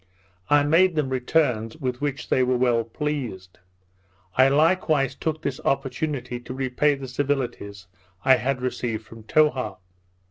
I 0.49 0.63
made 0.63 0.95
them 0.95 1.09
returns, 1.09 1.77
with 1.77 2.01
which 2.01 2.29
they 2.29 2.41
were 2.41 2.57
well 2.57 2.83
pleased. 2.83 3.59
I 4.35 4.49
likewise 4.49 5.13
took 5.13 5.43
this 5.43 5.61
opportunity 5.63 6.39
to 6.39 6.55
repay 6.55 6.95
the 6.95 7.07
civilities 7.07 7.85
I 8.25 8.37
had 8.37 8.63
received 8.63 9.05
from 9.05 9.21
Towha. 9.21 9.77